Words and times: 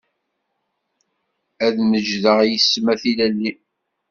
Ad 1.65 1.77
mejdeɣ 1.89 2.39
yis-m 2.49 2.85
a 2.93 2.95
tilelli. 3.01 3.51